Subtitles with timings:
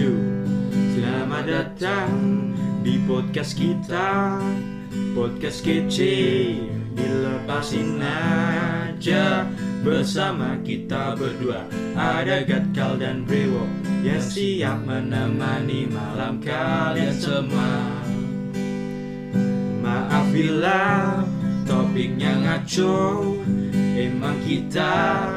[0.00, 0.40] wabarakatuh
[0.96, 2.12] Selamat datang
[2.80, 4.40] di podcast kita.
[5.12, 6.56] Podcast kece
[6.96, 9.44] Dilepasin aja.
[9.80, 11.64] Bersama kita berdua.
[11.96, 13.64] Ada Gatkal dan Brewo
[14.04, 17.80] Yang siap menemani malam kalian semua.
[19.80, 21.20] Maaf bila
[21.64, 23.36] topiknya ngaco.
[23.96, 25.28] Emang kita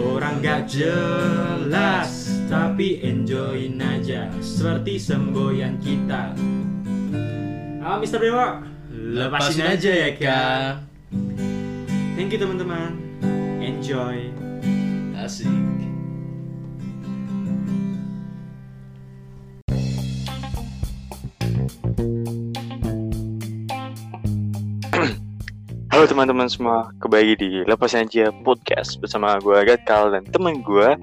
[0.00, 2.19] orang gak jelas
[2.50, 6.34] Tapi enjoyin aja seperti semboyan kita
[7.78, 8.18] Ah Mr.
[8.18, 10.82] Dewa Lepasin aja ya kak
[12.18, 12.98] Thank you teman-teman
[13.62, 14.34] Enjoy
[15.14, 15.46] Asik.
[25.94, 30.96] Halo teman-teman semua, kembali di Lepas Aja Podcast bersama gue Gatkal dan teman gue.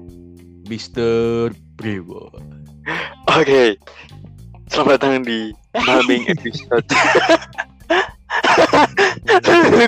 [0.68, 1.48] Mr.
[1.80, 2.28] Brewo.
[3.32, 3.80] Oke,
[4.68, 6.84] selamat datang di Malbing episode.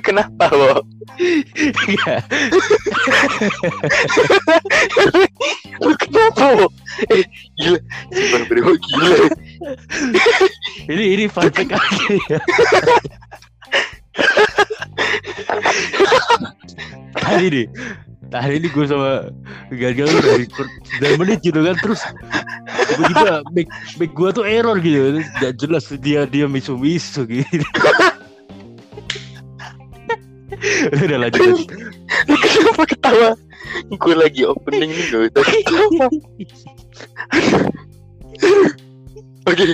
[0.08, 0.80] Kenapa lo?
[1.20, 2.24] Iya.
[5.84, 6.66] Lu kenapa lo?
[7.12, 7.24] Eh,
[7.60, 7.78] gila,
[8.32, 9.28] Bang Brewo gila.
[10.88, 12.40] ini ini fun fact aja ya.
[17.20, 17.66] tadi nih
[18.30, 19.28] tadi ini gue sama
[19.74, 20.70] gagal udah record
[21.02, 22.00] 9 menit gitu kan terus
[22.94, 23.42] tiba-tiba
[23.98, 27.66] mic gue tuh error gitu gak jelas dia dia misu misu gitu
[31.04, 31.66] udah lanjut
[32.80, 33.30] kenapa ketawa?
[33.96, 36.06] Gue lagi opening nih, gak usah ketawa.
[39.48, 39.66] Oke.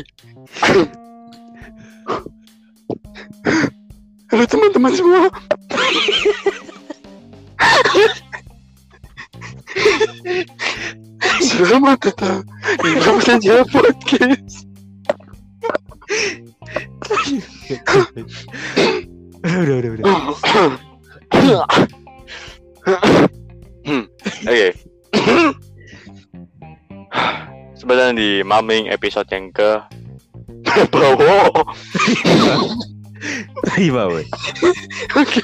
[4.27, 5.31] Halo teman-teman semua.
[11.45, 12.43] Selamat datang
[12.81, 14.65] di Lama Saja Podcast.
[19.47, 20.05] udah udah udah
[24.47, 24.69] Oke.
[27.77, 29.81] Sebenarnya di Maming episode yang ke
[30.93, 31.53] Bawo.
[33.73, 34.27] Terima weh
[35.17, 35.43] Oke.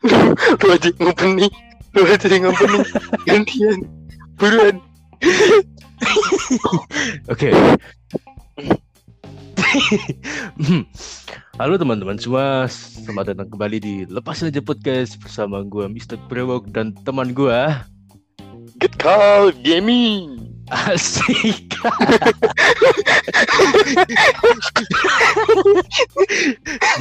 [0.00, 1.52] Lu, aja ngopening.
[1.90, 2.54] Lu aja yang.
[3.26, 3.82] Gantian.
[4.38, 4.78] Buruan.
[7.26, 7.50] Oke.
[10.60, 10.82] Hmm.
[11.60, 16.18] Halo teman-teman semua, selamat datang kembali di Lepasin Aja Podcast bersama gue Mr.
[16.26, 17.58] Brewok dan teman gue
[18.80, 20.49] Get call gaming.
[20.70, 21.74] Asik.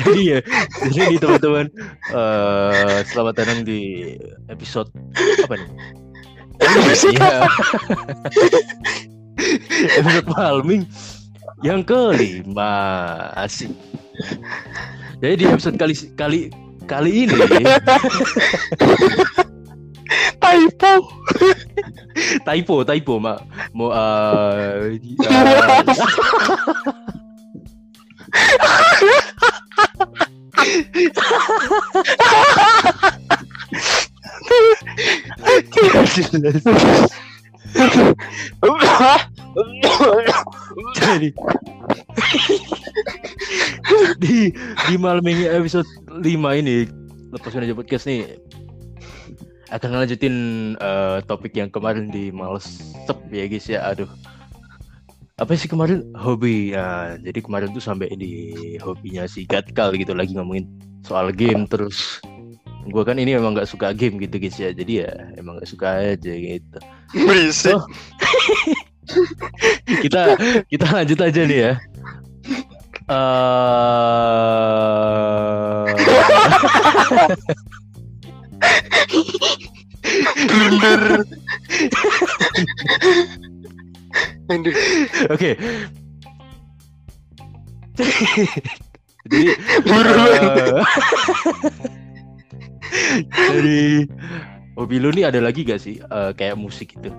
[0.03, 0.39] jadi ya,
[0.89, 1.69] jadi teman-teman,
[2.09, 4.13] eh, selamat datang di
[4.49, 4.89] episode
[5.45, 5.69] apa nih?
[7.13, 7.47] Iya.
[10.01, 10.83] episode Palming
[11.63, 12.71] yang kelima
[13.37, 13.71] asik.
[15.19, 16.39] Jadi di episode kali kali
[16.87, 17.35] kali ini
[20.39, 20.93] Typo.
[22.43, 23.39] typo typo mak
[23.73, 24.99] mau eh, eh,
[40.99, 41.29] jadi
[44.19, 44.51] di
[44.89, 46.25] di malam ini episode 5
[46.59, 46.89] ini
[47.29, 48.37] lepasin aja podcast nih
[49.69, 50.35] akan ngelanjutin
[50.77, 53.79] eh, topik yang kemarin di males sep ya guys ya.
[53.93, 54.09] Aduh.
[55.39, 56.03] Apa sih kemarin?
[56.17, 56.75] Hobi.
[56.75, 60.67] Ya jadi kemarin tuh sampai di hobinya si Gatkal gitu lagi ngomongin
[61.05, 62.19] soal game terus.
[62.89, 64.73] Gue kan ini emang nggak suka game gitu guys ya.
[64.73, 66.77] Jadi ya emang nggak suka aja gitu.
[67.13, 67.77] Berisik.
[67.77, 67.85] Oh.
[70.03, 70.37] kita
[70.67, 71.73] kita lanjut aja nih ya.
[73.09, 73.17] Eh,
[80.49, 81.01] Blunder.
[85.29, 85.51] Oke.
[89.29, 89.39] Jadi
[89.85, 90.41] Buruan.
[90.57, 90.81] eh,
[93.29, 94.07] Dari
[94.73, 97.11] hobi lu nih ada lagi gak sih eh, kayak musik gitu?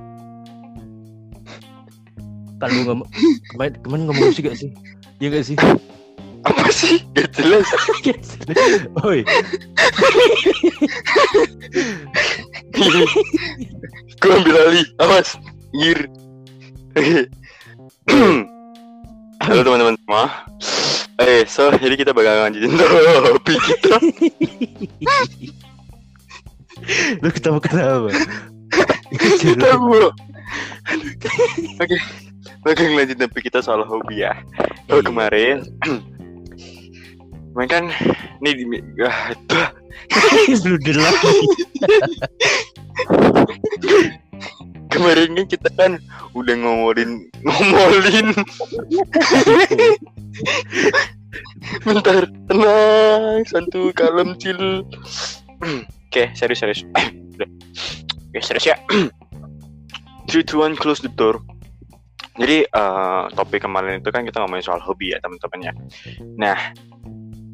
[2.61, 3.09] Kan lu ngomong
[3.55, 4.75] kemarin, kemarin ngomong musik gak sih?
[5.23, 5.57] Iya gak sih?
[6.71, 7.03] Apa sih?
[7.19, 7.67] Gak jelas.
[9.03, 9.27] Oi,
[14.23, 14.87] Gue ambil alih.
[15.03, 15.35] Awas.
[15.75, 16.07] Ngir.
[16.95, 17.27] Oke.
[19.43, 20.47] Halo teman-teman semua.
[21.19, 23.97] Eh, so jadi kita bakal lanjutin topik kita.
[27.19, 28.15] lu ketawa kenapa?
[29.43, 30.15] Kita bu.
[31.83, 31.99] Oke.
[32.63, 34.39] Oke lanjut tapi kita soal hobi ya.
[34.87, 35.67] Oh kemarin
[37.51, 37.85] Kemarin kan
[38.41, 38.65] Ini di
[39.03, 39.67] ah, tuh.
[40.63, 41.35] Blunder lagi.
[44.91, 45.93] Kemarin kan kita kan
[46.35, 48.29] Udah ngomongin Ngomolin
[51.87, 54.83] Bentar Tenang Santu kalem chill
[56.11, 56.83] Oke serius serius
[57.39, 57.49] Udah.
[58.31, 61.39] Oke serius ya 3, 2, 1 close the door
[62.39, 65.73] Jadi eh, topik kemarin itu kan kita ngomongin soal hobi ya teman-teman ya
[66.39, 66.59] Nah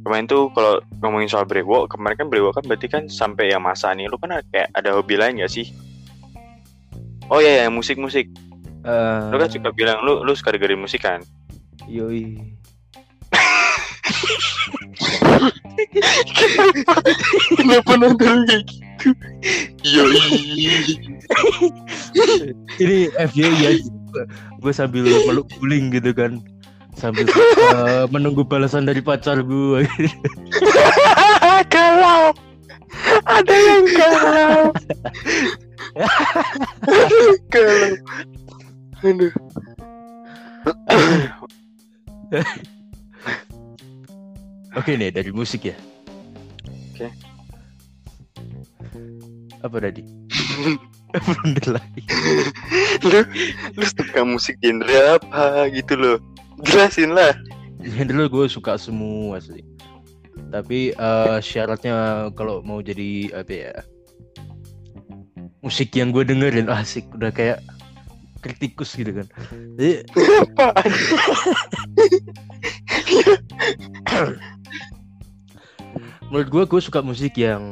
[0.07, 3.91] kemarin tuh kalau ngomongin soal brewok kemarin kan brewok kan berarti kan sampai yang masa
[3.91, 5.75] nih lu kan kayak ada hobi lain gak sih
[7.27, 8.31] oh iya ya musik musik
[8.87, 11.19] Eh, lu kan suka bilang lu lu suka dengerin musik kan
[11.91, 12.39] Yoi.
[17.59, 19.11] kenapa nonton kayak gitu
[19.83, 20.23] yoi
[22.79, 23.71] Ini FYI ya.
[24.63, 26.41] Gue sambil meluk guling gitu kan.
[26.97, 29.85] Sambil eh, menunggu balasan dari pacar gue.
[31.73, 32.33] galau
[33.27, 34.61] ada yang galau
[37.53, 37.93] galau
[39.05, 39.33] aduh
[44.77, 45.77] Oke nih dari musik ya.
[46.93, 47.09] Oke.
[49.65, 50.05] Apa tadi?
[51.25, 52.03] Blunder lagi.
[53.01, 53.25] lu
[53.73, 56.19] lu suka musik genre apa gitu loh
[56.65, 57.35] jelasin lah
[57.81, 59.63] dulu gue suka semua sih.
[60.51, 63.75] Tapi eh, syaratnya kalau mau jadi apa ya?
[65.63, 67.63] Musik yang gue dengerin asik udah kayak
[68.43, 69.27] kritikus gitu kan.
[69.75, 70.07] Jadi
[76.31, 77.63] menurut gue gue suka musik yang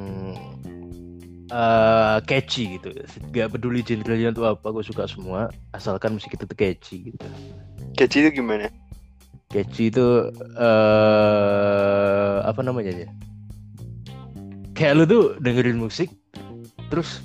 [1.50, 2.94] eh, catchy gitu.
[3.34, 7.28] Gak peduli genrenya itu apa, gue suka semua asalkan musik itu tuh catchy gitu.
[7.94, 8.66] Kecil itu gimana
[9.54, 13.08] Catchy itu eh apa namanya ya?
[14.74, 16.10] Kayak lu tuh dengerin musik
[16.90, 17.22] terus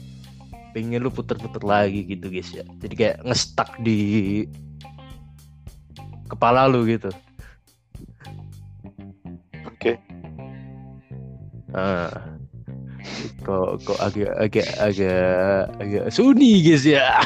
[0.77, 2.61] pengen lu puter-puter lagi gitu guys ya.
[2.85, 4.45] Jadi kayak ngestak di
[6.29, 7.09] kepala lu gitu.
[9.65, 9.97] oke
[11.73, 12.38] Ah.
[13.43, 17.19] Kok kok agak agak agak agak sunyi guys ya.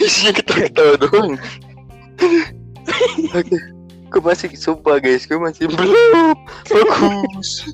[0.00, 1.30] isinya ketawa-ketawa doang
[3.36, 3.56] oke
[4.10, 6.34] gue masih sumpah guys gue masih belum
[6.72, 7.68] bagus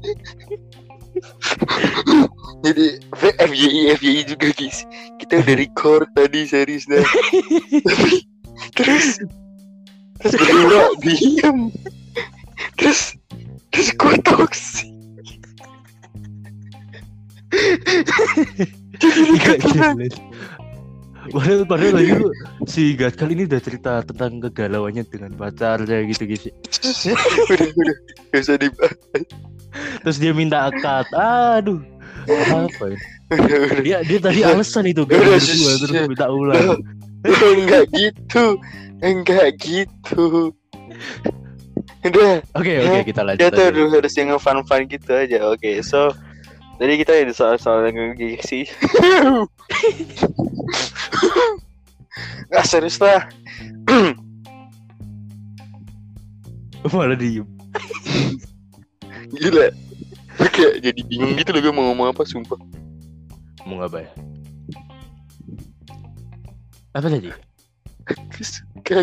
[2.61, 4.85] jadi FYI FYI juga guys.
[5.17, 8.27] Kita udah record tadi tapi
[8.77, 9.23] terus
[10.21, 11.73] terus berdua diem.
[12.77, 13.17] Terus
[18.97, 20.15] jadi Nggak record jelas.
[21.27, 22.13] Padahal, padahal lagi
[22.71, 26.47] si Gat kali ini udah cerita tentang kegalauannya dengan pacarnya gitu guys.
[27.51, 27.97] udah udah
[28.31, 28.95] gak usah dibahas
[30.07, 31.07] Terus dia minta akad.
[31.13, 31.83] Aduh.
[32.31, 32.99] Apa ya?
[33.35, 35.39] udah udah Dia dia tadi alasan itu gak udah,
[35.83, 36.79] terus minta ulang.
[37.27, 38.55] enggak gitu
[39.03, 40.55] enggak gitu
[42.13, 43.41] udah Oke oke kita lanjut.
[43.41, 43.83] kita tuh aja.
[43.99, 46.13] harus yang fun fun gitu aja oke so
[46.77, 48.15] tadi kita ada soal soal yang
[48.45, 48.65] sih
[52.53, 53.25] nggak serius lah
[56.87, 57.43] Malah diem.
[59.35, 59.75] gila
[60.39, 62.61] oke jadi bingung gitu loh gue mau ngomong apa sumpah
[63.67, 64.11] Mau apa ya?
[66.95, 67.35] Apa tadi?
[68.89, 69.03] gue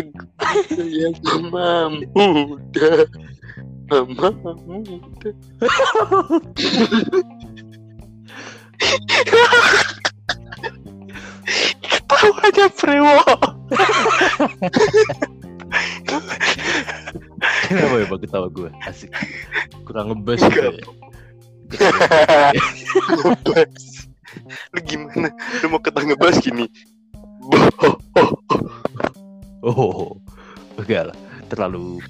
[0.80, 3.04] yang mama muda
[3.92, 4.28] mama
[4.80, 5.30] muda
[12.24, 13.20] ketawanya prewo.
[17.68, 18.70] Kenapa ya ketawa gue?
[18.86, 19.10] Asik.
[19.84, 20.72] Kurang ngebas gitu ya.
[23.20, 23.72] ngebas.
[24.74, 25.28] Lu gimana?
[25.62, 26.66] Lu mau kata ngebas gini?
[27.44, 27.68] Boh,
[28.14, 28.30] Oh,
[30.76, 31.16] enggak lah.
[31.48, 32.00] Terlalu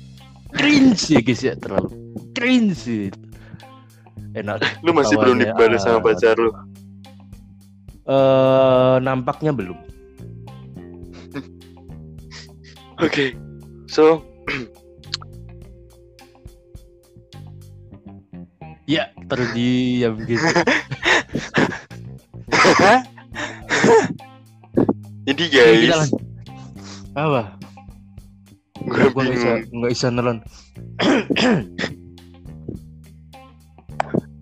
[0.54, 1.54] cringe ya guys ya.
[1.54, 1.88] Terlalu
[2.34, 3.10] cringe.
[4.34, 4.58] Enak.
[4.82, 6.50] lu masih belum Ketawanya, dibalas sama pacar lu
[8.04, 9.78] Eh, nampaknya belum.
[13.00, 13.32] oke
[13.88, 14.22] so
[18.84, 20.44] Ya, terdiam gitu.
[25.24, 26.12] jadi kita guys.
[27.14, 27.56] Apa?
[28.84, 30.38] gue bisa nggak bisa nelon.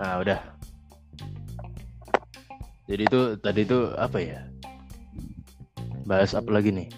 [0.00, 0.40] nah, udah.
[2.90, 4.40] Jadi itu tadi itu apa ya?
[6.02, 6.88] bahas apa lagi nih?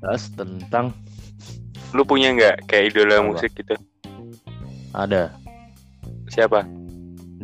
[0.00, 0.96] Bahas tentang
[1.94, 3.26] Lu punya nggak kayak idola Apa?
[3.30, 3.78] musik gitu?
[4.94, 5.30] ada
[6.30, 6.66] Siapa?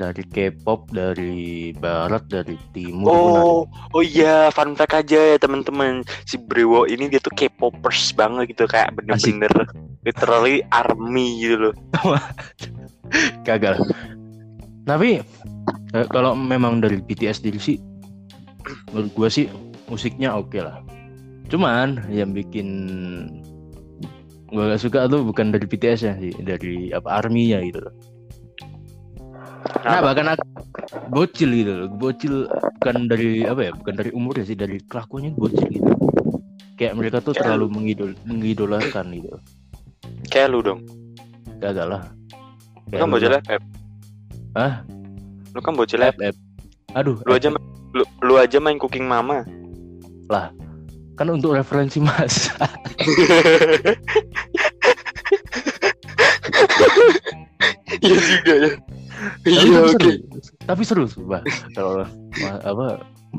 [0.00, 3.12] Dari K-pop, dari barat, dari timur.
[3.12, 3.42] pun ada.
[3.44, 6.00] Oh, oh iya, fun fact aja ya teman-teman.
[6.24, 9.52] Si Brewo ini dia tuh K-popers banget gitu kayak bener-bener
[10.08, 11.74] literally army gitu loh.
[13.46, 13.84] gagal.
[14.88, 15.20] Tapi
[15.92, 17.76] eh, kalau memang dari BTS diri sih,
[18.96, 19.52] menurut gua sih
[19.92, 20.80] musiknya oke lah.
[21.52, 22.68] Cuman yang bikin
[24.48, 27.94] gua gak suka tuh bukan dari BTS ya sih, dari apa arminya gitu loh.
[29.80, 30.44] Nah bahkan aku
[31.10, 32.34] bocil gitu loh, bocil
[32.80, 35.90] bukan dari apa ya, bukan dari umur ya sih, dari kelakuannya bocil gitu.
[36.76, 39.30] Kayak mereka tuh Kayak terlalu mengidol mengidolakan gitu.
[40.32, 40.80] Kayak lu dong.
[41.60, 42.02] Gagal lah.
[42.90, 43.62] Lu kan bocil FF.
[44.56, 44.82] Hah?
[45.52, 46.34] Lu kan bocil FF.
[46.98, 47.54] Aduh, Lu aja
[47.94, 49.46] lu, lu aja main Cooking Mama.
[51.20, 52.48] kan untuk referensi mas
[58.00, 58.70] Iya juga ya.
[59.20, 59.92] Tapi, Iya oke.
[59.94, 60.10] seru
[60.64, 61.42] tapi seru sumpah
[61.76, 62.04] kalau
[62.64, 62.86] apa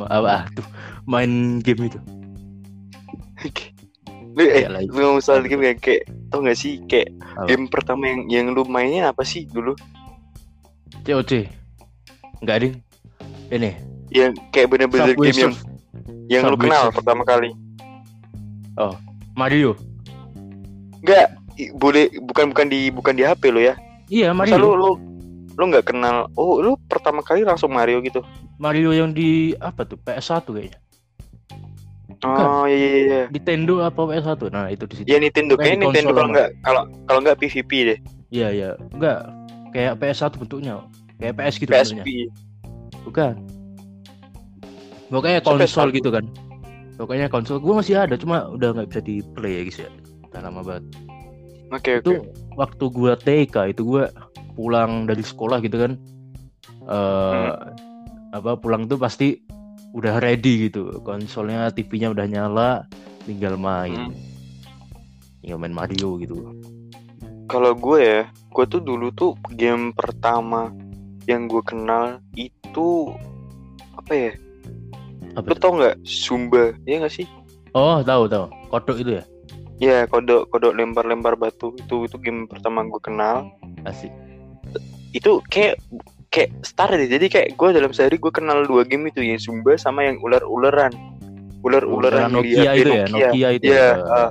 [0.07, 0.65] apa ah, tuh
[1.09, 1.99] main game itu.
[4.31, 4.87] Lu eh lagi.
[4.87, 7.51] lu ngomong soal game kayak, kayak tau gak sih kayak Apa?
[7.51, 9.75] game pertama yang yang lu mainnya apa sih dulu?
[11.03, 11.51] COC
[12.39, 12.75] nggak ding
[13.51, 13.75] ini
[14.07, 15.67] Yang kayak bener-bener game yang Surf
[16.31, 16.95] yang lu Subway kenal Surf.
[16.95, 17.51] pertama kali.
[19.35, 19.75] Mario
[21.01, 21.33] Enggak,
[21.75, 23.75] boleh bukan bukan di bukan di HP lo ya.
[24.07, 24.91] iya Masa Mario lu lu
[25.57, 26.27] lu nggak kenal.
[26.35, 28.23] Oh, lu pertama kali langsung Mario gitu.
[28.57, 30.79] Mario yang di apa tuh PS1 kayaknya.
[32.21, 33.21] Oh iya iya iya.
[33.33, 36.49] Nintendo apa PS1 nah itu di situ Ya Nintendo Kayak kayak di Nintendo kalau nggak
[36.61, 37.97] kalau kalau nggak PVP deh.
[38.29, 39.25] iya iya enggak
[39.73, 40.85] kayak PS1 bentuknya
[41.17, 41.97] kayak PS gitu PSP.
[41.97, 42.27] bentuknya
[43.01, 43.33] bukan
[45.09, 45.97] pokoknya konsol sekarang.
[45.97, 46.25] gitu kan
[46.95, 49.89] pokoknya konsol gue masih ada cuma udah nggak bisa di play ya guys ya
[50.29, 50.85] udah lama banget
[51.71, 52.27] Oke itu oke.
[52.59, 54.11] waktu gua TK itu gua
[54.51, 55.91] pulang dari sekolah gitu kan
[56.83, 57.51] eh
[58.31, 59.39] apa pulang tuh pasti
[59.91, 62.71] udah ready gitu konsolnya TV-nya udah nyala
[63.21, 64.15] tinggal main Hmm.
[65.41, 66.35] tinggal main Mario gitu
[67.45, 70.71] Kalau gue ya, gue tuh dulu tuh game pertama
[71.25, 73.11] yang gue kenal itu
[73.91, 74.31] apa ya?
[75.31, 76.71] apa Lu tau nggak Zumba?
[76.81, 77.27] Iya nggak sih?
[77.71, 79.23] oh tahu tahu kodok itu ya
[79.77, 83.51] Ya kodok kodok lempar-lempar batu itu itu game pertama gue kenal.
[83.83, 84.13] asik
[85.11, 85.77] Itu kayak
[86.27, 87.07] kayak start deh.
[87.07, 90.91] Jadi kayak gue dalam sehari gue kenal dua game itu yang Zumba sama yang ular-ularan.
[91.61, 94.29] Ular-ularan Nokia di itu ya Nokia itu Iya, ya ah.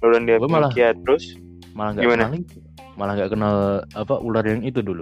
[0.00, 1.24] Ular dia Gua malah- Nokia terus
[1.70, 2.24] malah nggak Gimana?
[2.26, 2.42] kenal
[2.92, 3.54] malah nggak kenal
[3.94, 5.00] apa ular yang itu dulu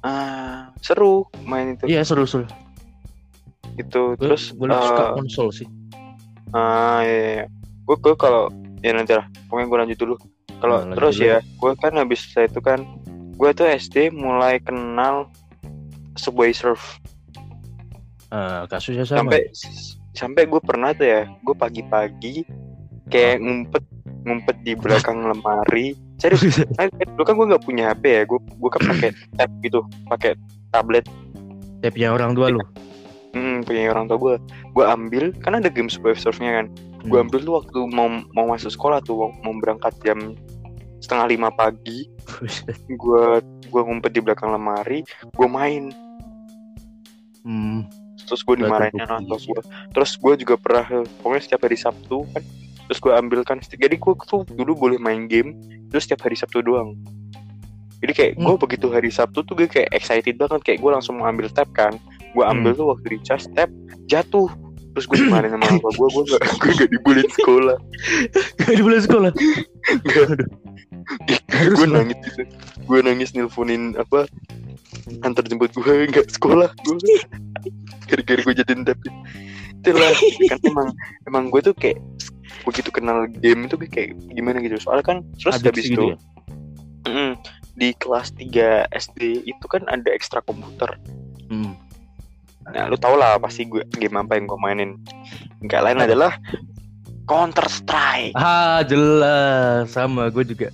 [0.00, 1.84] ah seru main itu.
[1.86, 2.44] iya seru seru
[3.74, 5.68] Itu gue terus gue lebih suka eh, konsol sih
[6.50, 7.44] Ah iya, iya.
[7.86, 8.50] Gue gue kalau
[8.80, 9.22] ya nanti lah.
[9.46, 10.14] Pokoknya gue lanjut dulu.
[10.58, 11.24] Kalau Nah, terus dulu.
[11.24, 12.82] ya, gue kan habis saya itu kan,
[13.40, 15.32] gue tuh SD mulai kenal
[16.14, 17.00] Subway Surf.
[18.28, 19.40] Eh, kasusnya sama Sampai
[20.12, 22.44] sampai gue pernah tuh ya, gue pagi-pagi
[23.08, 23.84] kayak ngumpet
[24.22, 25.96] ngumpet di belakang lemari.
[26.20, 29.80] Serius, kan dulu kan gue nggak punya HP ya, gue gue kan pakai tab gitu,
[30.06, 30.36] pakai
[30.68, 31.06] tablet.
[31.80, 32.60] tapnya orang tua lu
[33.30, 34.34] Hmm, punya orang tua gue.
[34.74, 36.66] Gue ambil, kan ada game Subway Surfnya kan.
[37.00, 37.24] gue Hmm.
[37.24, 38.06] ambil tuh waktu mau
[38.36, 40.36] mau masuk sekolah tuh mau berangkat jam
[41.00, 42.06] setengah lima pagi
[42.86, 43.24] gue
[43.66, 45.88] gue ngumpet di belakang lemari gue main
[47.42, 47.80] hmm.
[48.24, 49.08] terus gue Nggak dimarahin terbukti.
[49.08, 50.86] orang tua gue terus gue juga pernah
[51.20, 52.42] pokoknya setiap hari Sabtu kan
[52.86, 55.56] terus gue ambil kan jadi gue tuh dulu boleh main game
[55.88, 56.94] terus setiap hari Sabtu doang
[58.00, 58.60] jadi kayak gue Hmm.
[58.60, 61.96] begitu hari Sabtu tuh gue kayak excited banget kayak gue langsung mau ambil tab kan
[62.30, 62.78] gue ambil Hmm.
[62.78, 63.70] tuh waktu di charge tab
[64.06, 64.48] jatuh
[64.90, 67.76] terus gue dimarahin sama orang tua gue gue gak gue gak dibully di sekolah
[68.58, 69.30] Gak di bulan sekolah.
[70.02, 70.50] Aduh.
[71.76, 72.42] Gue nangis gitu
[72.90, 74.26] gue nangis nelponin apa
[75.22, 76.70] antar jemput gue nggak sekolah.
[76.82, 76.98] Gue
[78.10, 79.08] gara-gara gue jadiin tapi
[79.80, 80.10] itulah
[80.50, 80.88] kan emang
[81.30, 82.02] emang gue tuh kayak
[82.66, 84.74] begitu kenal game itu kayak gimana gitu.
[84.82, 86.16] Soalnya kan terus Adiksi habis gitu itu ya?
[87.06, 87.32] mm,
[87.78, 90.90] di kelas 3 SD itu kan ada ekstra komputer
[91.50, 91.74] Hmm.
[92.70, 94.90] nah lu tau lah pasti gue game apa yang gue mainin.
[95.58, 96.38] Nggak lain adalah
[97.26, 98.34] Counter Strike.
[98.38, 99.90] Ah jelas.
[99.90, 100.70] Sama gue juga.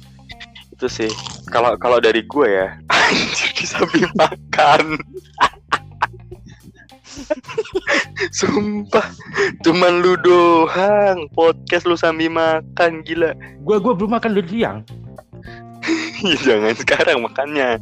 [0.76, 1.10] Itu sih.
[1.48, 5.00] Kalau kalau dari gue ya anjir makan.
[8.28, 9.08] Sumpah
[9.64, 11.24] cuman lu doang.
[11.32, 13.32] Podcast lu sambil makan gila.
[13.64, 14.84] Gue gue belum makan dari siang.
[16.28, 17.80] ya, jangan sekarang makannya.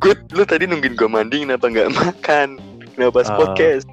[0.00, 2.56] Gue lu tadi nungguin gue mandi kenapa nggak makan?
[2.96, 3.36] Kenapa Ah.
[3.36, 3.84] podcast?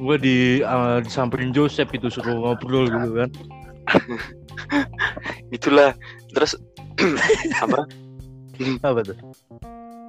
[0.00, 3.30] Gue di uh, disamperin Joseph itu suruh ngobrol gitu kan.
[5.52, 5.92] itulah
[6.34, 6.58] terus
[7.64, 7.86] apa
[8.82, 9.16] Apa tuh?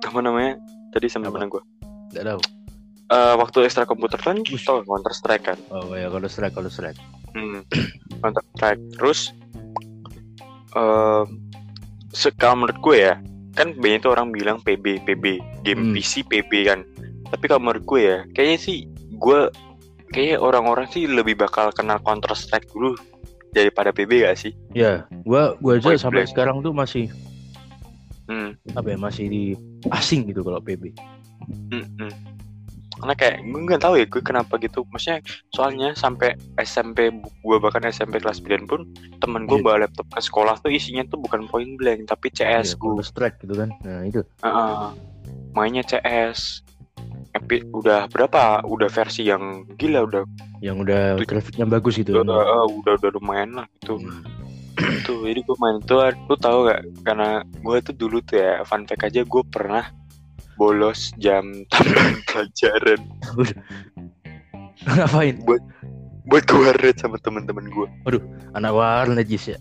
[0.01, 0.57] apa namanya
[0.89, 1.35] tadi sampai Apa?
[1.35, 1.63] mana gue
[2.11, 2.41] Gak tahu.
[3.35, 6.97] waktu ekstra komputer kan tau Counter Strike kan Oh ya kalau strike kalau strike.
[7.31, 7.61] hmm.
[8.21, 9.29] Counter Strike terus
[10.73, 11.23] eh
[12.11, 13.13] se- kalau menurut gue ya
[13.53, 15.23] kan banyak tuh orang bilang PB PB
[15.63, 15.93] game Hmm.
[15.93, 16.79] PC PB kan
[17.25, 18.77] tapi kalau menurut gue ya kayaknya sih
[19.11, 19.39] gue
[20.11, 22.93] kayaknya orang-orang sih lebih bakal kenal Counter Strike dulu
[23.55, 26.31] daripada PB gak sih Ya, gua gua aja Point sampai blank.
[26.35, 27.07] sekarang tuh masih
[28.27, 28.59] hmm.
[28.75, 29.43] apa ya masih di
[29.89, 30.91] asing gitu kalau PB.
[31.71, 32.13] Hmm, hmm.
[32.95, 34.87] Karena kayak gue nggak tahu ya gue kenapa gitu.
[34.87, 35.19] Maksudnya
[35.51, 37.11] soalnya sampai SMP
[37.43, 38.87] gue bahkan SMP kelas 9 pun
[39.19, 39.65] temen gue Iya.
[39.67, 43.03] bawa laptop ke sekolah tuh isinya tuh bukan point blank tapi CS Iya, gue.
[43.03, 43.69] Strike gitu kan.
[43.83, 44.23] Nah, itu.
[44.41, 44.89] Heeh.
[45.51, 46.63] mainnya CS.
[47.35, 48.63] Epi udah berapa?
[48.63, 50.23] Udah versi yang gila udah
[50.63, 51.27] Yang udah Tuh.
[51.27, 52.15] grafiknya bagus gitu.
[52.15, 53.99] udah eh, udah udah lumayan lah gitu.
[53.99, 54.23] Hmm.
[55.07, 58.83] tuh jadi gue main tuh lu tahu gak karena gue tuh dulu tuh ya fun
[58.83, 59.87] fact aja gue pernah
[60.59, 62.99] bolos jam tambahan pelajaran
[64.85, 65.35] Ngapain?
[66.25, 67.87] buat ke warnet sama teman-teman gue
[68.51, 69.59] Anak warnet Jis ya.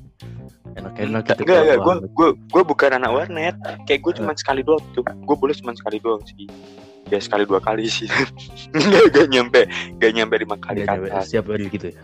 [0.75, 1.43] Enak-enak Enggak, gitu.
[1.47, 3.55] enggak, kalau gue gue gue bukan anak warnet.
[3.87, 5.05] Kayak gue cuma sekali doang tuh.
[5.05, 6.49] Gue boleh cuma sekali doang sih.
[7.07, 8.09] Ya sekali dua kali sih.
[8.75, 9.61] Enggak, enggak nyampe,
[9.93, 11.25] enggak nyampe lima kali Nggak nyampe atas.
[11.29, 12.01] setiap hari gitu ya.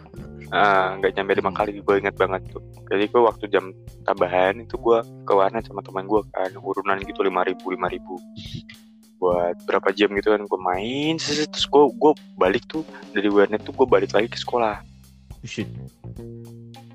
[0.50, 1.71] Ah, enggak nyampe lima kali.
[1.80, 2.62] Gue inget banget tuh.
[2.87, 3.64] Jadi gue waktu jam
[4.02, 8.19] tambahan itu gue ke warnet sama teman gue kan urunan gitu lima ribu lima ribu
[9.16, 12.80] buat berapa jam gitu kan gue main terus gue gue balik tuh
[13.12, 14.80] dari warnet tuh gue balik lagi ke sekolah
[15.45, 15.69] Shit.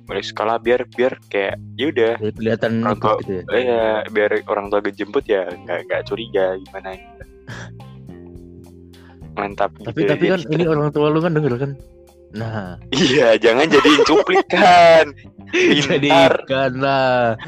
[0.05, 3.41] balik sekolah biar biar kayak ya udah kelihatan Orang ikut tua- gitu ya.
[3.53, 7.23] Eh, ya biar orang tua jemput ya nggak nggak curiga gimana gitu.
[9.35, 10.09] Mantap Tapi gitu ya.
[10.11, 11.71] tapi kan Jadi- ini orang tua lu kan denger kan.
[12.31, 15.05] Nah, iya jangan jadiin cuplikan
[15.85, 16.09] jadi
[16.73, 17.39] lah.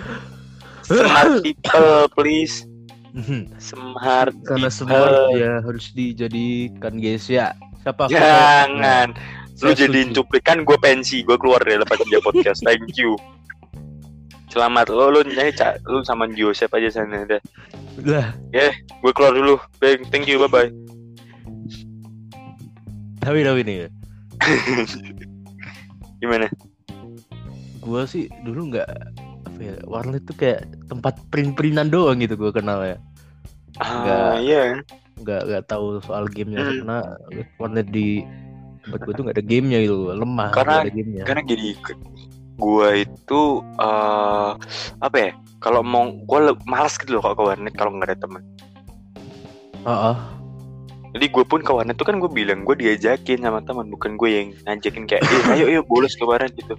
[0.81, 2.63] smart people please
[3.11, 4.77] Hmm, smart Karena people.
[4.93, 7.49] semua ya harus dijadikan guys ya.
[7.81, 8.05] Siapa?
[8.07, 9.09] jangan
[9.57, 10.21] lu Saya jadiin setuju.
[10.21, 13.17] cuplikan gue pensi gue keluar dari lepas dia podcast thank you
[14.47, 15.81] selamat lo lu nyanyi Cak.
[15.83, 17.41] lu sama Joseph aja sana deh
[17.99, 18.37] Lah,
[18.77, 20.69] gue keluar dulu thank you bye bye
[23.27, 23.89] tapi tapi nih ya.
[26.17, 26.47] gimana
[27.77, 28.87] Gua sih dulu nggak
[29.43, 32.97] apa ya warnet itu kayak tempat print-printan doang gitu gua kenal ya.
[33.77, 34.33] ah Nggak.
[34.41, 34.61] iya
[35.17, 36.71] Nggak nggak tahu soal gamenya Hmm.
[36.77, 36.97] karena
[37.57, 38.23] warnet di
[38.81, 41.23] tempat gua tuh nggak ada gamenya gitu, lemah Karena- ada gamenya.
[41.23, 41.99] karena gini ke-
[42.55, 43.41] gua itu
[43.77, 44.51] eh
[44.99, 48.17] apa ya kalau mau gua le- malas gitu loh kalau ke warnet kalau nggak ada
[48.19, 48.43] teman
[49.83, 50.17] Ah, ah.
[51.17, 54.29] Jadi gue pun ke warnet tuh kan gue bilang gue diajakin sama teman bukan gue
[54.29, 56.77] yang ngajakin kayak eh, ayo ayo bolos ke warnet gitu.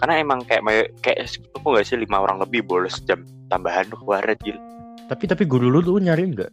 [0.00, 0.64] Karena emang kayak
[1.04, 4.56] kayak aku nggak sih lima orang lebih bolos jam tambahan ke warnet gitu
[5.04, 6.52] Tapi tapi guru lu tuh nyariin nggak?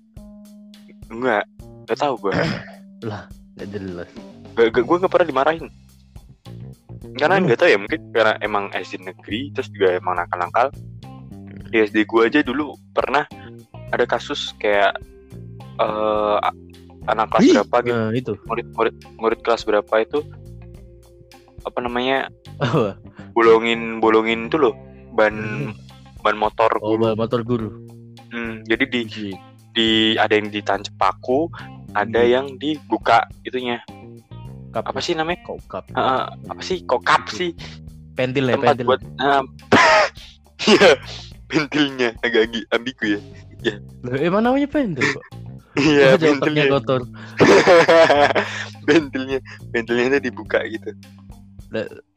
[1.11, 1.43] enggak
[1.87, 2.35] nggak tahu gue
[3.07, 4.09] Nggak jelas.
[4.55, 5.67] gak, gak, gue nggak pernah dimarahin.
[7.15, 10.67] Karena nggak tahu ya mungkin karena emang SD negeri terus juga emang nakal-nakal.
[11.71, 13.23] Di SD gue aja dulu pernah
[13.95, 14.99] ada kasus kayak
[15.79, 16.37] eh
[17.03, 18.33] anak kelas Wih, berapa gitu Nah, itu.
[18.45, 20.19] murid murid murid kelas berapa itu
[21.61, 22.29] apa namanya
[23.31, 24.73] bolongin bolongin itu loh
[25.11, 25.33] ban
[26.19, 27.13] ban motor Oh, guru.
[27.15, 27.69] motor guru.
[28.29, 29.37] Hmm, jadi di Iya.
[29.71, 31.49] di ada yang ditancap paku
[31.91, 32.31] ada Hmm.
[32.31, 33.81] yang dibuka itunya
[34.69, 34.85] Kap.
[34.85, 35.83] apa sih namanya Kokap.
[35.89, 37.51] Eh, apa sih kokap sih
[38.11, 38.85] Pentil ya, tempat pentil.
[38.87, 39.43] buat ah,
[40.67, 40.95] iya
[41.45, 43.19] pentilnya agak ambigu ya
[44.01, 45.25] Loh, emang namanya pentil kok.
[45.77, 47.01] Iya pentilnya kotor.
[48.87, 49.37] pentilnya
[49.69, 50.91] pentilnya itu dibuka gitu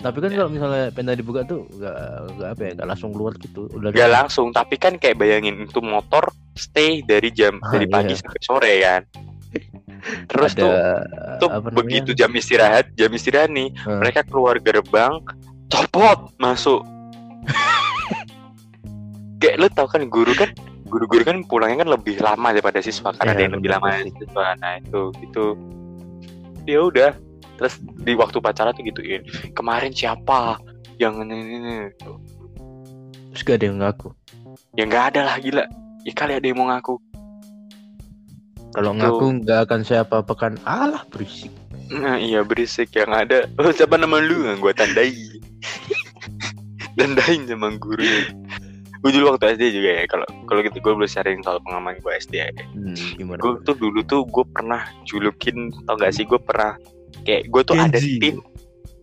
[0.02, 1.96] Tapi kan kalau misalnya pentil dibuka tuh nggak
[2.34, 3.70] nggak apa ya, nggak langsung keluar gitu.
[3.70, 6.26] Udah Gak langsung tapi kan kayak bayangin itu motor
[6.58, 8.18] stay dari jam Ah, dari pagi iya.
[8.18, 9.02] sampai sore kan
[10.26, 10.72] terus ada tuh
[11.38, 11.74] tuh namanya?
[11.80, 14.02] begitu jam istirahat jam istirahat nih Hmm.
[14.02, 15.22] mereka keluar gerbang
[15.70, 16.82] copot masuk
[19.40, 20.50] kayak lu tau kan guru kan
[20.94, 24.12] guru-guru kan pulangnya kan lebih lama daripada siswa karena Iya, ada yang lebih lama dari
[24.14, 25.44] siswa nah itu gitu
[26.62, 27.10] dia udah
[27.58, 27.74] terus
[28.06, 29.26] di waktu pacaran tuh gituin
[29.58, 30.62] kemarin siapa
[31.02, 31.76] yang ini, ini, ini.
[33.34, 34.08] Terus gak ada yang ngaku.
[34.78, 35.64] ya nggak ada lah gila
[36.06, 36.94] ya kali ada yang mau ngaku
[38.74, 38.98] Kalau Itu.
[39.02, 40.58] ngaku nggak akan saya apa-apakan.
[40.66, 41.54] Alah berisik.
[41.94, 45.14] Nah iya berisik yang ada Oh siapa nama lu Gue tandai
[46.98, 48.34] Tandain sama gurunya
[49.04, 52.12] Gue dulu waktu SD juga ya Kalau kalau gitu gue boleh sharing soal pengalaman gue
[52.16, 53.36] SD ya Hmm, gimana?
[53.36, 56.74] Gue tuh dulu tuh gue pernah julukin Tau gak sih gue pernah
[57.20, 58.16] kayak gue tuh ada Genji.
[58.18, 58.36] tim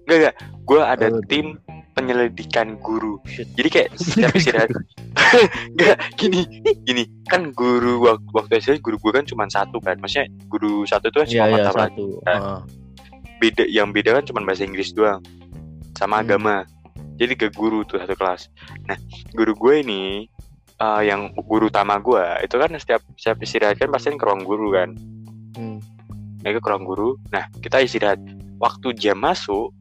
[0.04, 1.22] enggak enggak gue ada Oh.
[1.24, 1.46] tim
[1.92, 3.48] penyelidikan guru Shit.
[3.52, 4.70] jadi kayak setiap istirahat
[5.70, 6.42] enggak gini
[6.82, 11.08] gini kan guru waktu, waktu SD guru gue kan cuma satu kan maksudnya guru satu
[11.08, 12.06] itu kan Iya cuma iya mata pelajaran satu.
[12.20, 12.36] Kan.
[12.36, 12.60] Heeh.
[13.38, 15.22] beda yang beda kan cuma bahasa Inggris doang
[15.94, 16.24] sama Hmm.
[16.24, 16.56] agama
[17.22, 18.50] jadi ke guru tuh satu kelas.
[18.90, 18.98] Nah
[19.38, 20.26] guru gue ini
[20.82, 24.74] eh, yang guru utama gue itu kan setiap setiap istirahat kan pasti ke ruang guru
[24.74, 24.98] kan.
[25.54, 25.78] Hmm.
[26.42, 27.10] mereka ke ruang guru.
[27.30, 28.18] Nah kita istirahat.
[28.58, 29.74] Waktu jam masuk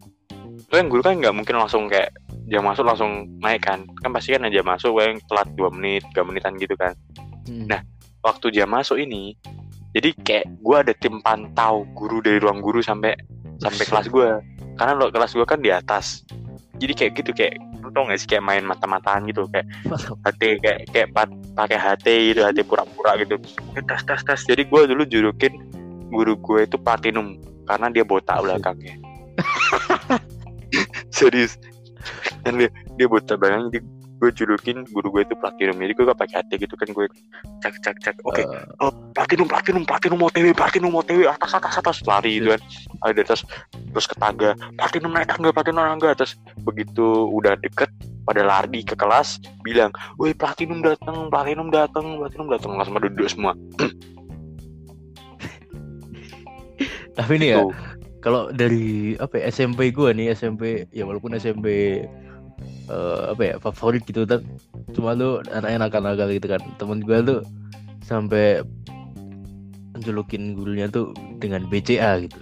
[0.61, 2.12] itu kan guru kan nggak mungkin langsung kayak
[2.53, 3.88] jam masuk langsung naik kan.
[4.05, 6.92] Kan pasti kan jam masuk yang telat dua menit tiga menitan gitu kan.
[7.48, 7.64] Hmm.
[7.64, 7.81] Nah.
[8.20, 9.33] waktu jam masuk ini
[9.96, 13.16] jadi kayak gue ada tim pantau guru dari ruang guru sampai
[13.64, 14.29] sampai kelas gue.
[14.76, 16.29] Karena lo kelas gue kan di atas
[16.80, 19.68] jadi kayak gitu kayak lo tau gak sih kayak main mata-mataan gitu kayak.
[20.24, 23.36] HT kayak kayak pat- pakai HT gitu HT pura-pura gitu.
[23.84, 25.60] Tas tas tas jadi gue dulu julukin
[26.08, 27.36] guru gue itu platinum
[27.68, 28.96] karena dia botak belakangnya.
[31.16, 31.60] Serius.
[32.42, 33.84] Dan dia dia botak belakang jadi
[34.20, 35.80] gue julukin guru gue itu platinum.
[35.80, 37.06] Jadi gue gak pakai HT gitu kan gue
[37.64, 38.44] cek cek cek oke.
[38.44, 38.46] Eh,
[38.85, 41.96] oh, platinum platinum platinum OTW platinum OTW atas atas atas.
[42.04, 42.61] Lari gitu kan.
[43.09, 43.40] Ada di atas.
[43.72, 44.52] Terus ke tangga.
[44.76, 46.11] Platinum naik tangga platinum naik tangga.
[46.20, 47.88] Terus begitu udah deket
[48.28, 53.26] pada lari ke kelas bilang woi platinum datang platinum datang platinum datang langsung pada duduk
[53.26, 53.56] semua.
[57.18, 57.74] Tapi nih ya, Tuh.
[58.22, 62.00] kalau dari apa ya, SMP gua nih SMP ya walaupun SMP
[62.90, 64.26] eh, apa ya favorit gitu.
[64.26, 64.42] Kan
[64.92, 66.61] cuma lu nakal-nakal gitu kan.
[66.76, 67.40] Temen gua tuh
[68.03, 68.66] sampai
[69.94, 72.40] menjulukin gurunya tuh dengan BCA gitu.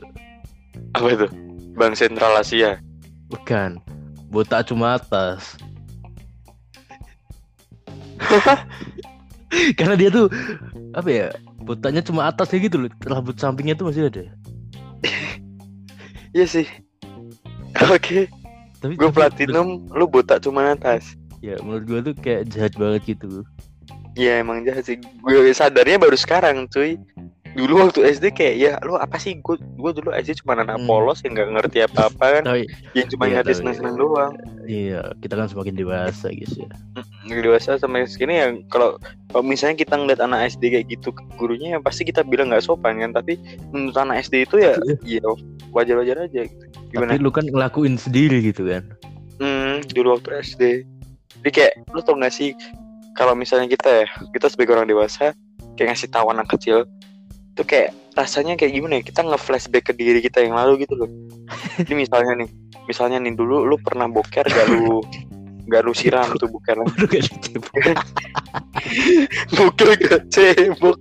[0.96, 1.26] Apa itu?
[1.76, 2.80] Bank Sentral Asia?
[3.28, 3.76] Bukan.
[4.32, 5.56] Botak cuma atas.
[9.78, 10.28] Karena dia tuh
[10.92, 11.26] apa ya
[11.64, 12.90] botaknya cuma atasnya gitu loh.
[13.04, 14.24] Rambut sampingnya tuh masih ada.
[16.36, 16.66] Iya sih.
[17.88, 18.28] Oke
[18.78, 21.18] tapi gue platinum lu botak cuma atas.
[21.38, 23.46] Ya menurut gua tuh kayak jahat banget gitu.
[24.18, 24.98] Iya emang jahat sih.
[25.22, 26.98] Gue sadarnya baru sekarang cuy
[27.54, 29.38] dulu waktu SD kayak ya lu apa sih?
[29.38, 30.84] Gue gue dulu SD cuma anak Hmm.
[30.84, 34.32] polos yang nggak ngerti apa apa kan tapi yang cuma Iya, ngerti seneng seneng doang.
[34.64, 36.68] iya kita kan semakin dewasa guys ya.
[37.24, 39.00] Dewasa sampai segini ya kalau
[39.40, 42.98] misalnya kita ngeliat anak SD kayak gitu ke gurunya ya pasti kita bilang nggak sopan
[42.98, 44.74] kan tapi menurut anak SD itu ya
[45.18, 45.24] ya
[45.70, 46.44] wajar wajar aja.
[46.44, 46.64] Gitu.
[46.88, 47.12] gimana?
[47.12, 48.82] Tapi lu kan ngelakuin sendiri gitu kan?
[49.38, 50.62] Hmm, dulu waktu SD
[51.38, 52.50] jadi kayak lu tau gak sih
[53.14, 55.30] kalau misalnya kita ya kita sebagai orang dewasa
[55.74, 56.82] kayak ngasih tahu anak kecil
[57.58, 61.10] itu kayak rasanya kayak gimana ya kita nge-flashback ke diri kita yang lalu gitu loh.
[61.82, 62.48] Jadi misalnya nih
[62.86, 65.02] misalnya nih dulu lu pernah boker gak lu
[65.68, 67.74] gak lu siram tuh boker gak dicebok.
[69.58, 70.96] boker gak cebok?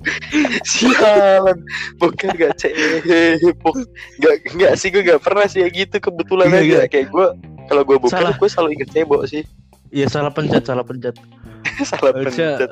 [0.65, 1.57] Sialan.
[2.01, 3.75] Boker gak cebok?
[4.17, 6.65] Gak gak sih gue gak pernah sih kayak gitu kebetulan Iya, aja.
[6.65, 6.87] iya.
[6.89, 7.27] kayak gue
[7.69, 8.33] kalau gue boker Salah.
[8.33, 9.45] gue selalu inget cebok sih.
[9.87, 11.15] Iya salah pencet, salah pencet.
[11.89, 12.69] salah pencet.